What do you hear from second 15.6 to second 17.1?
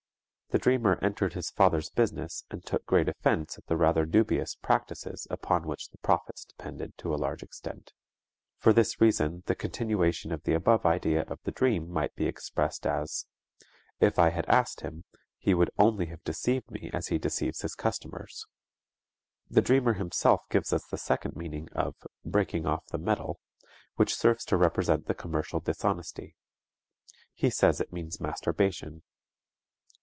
only have deceived me as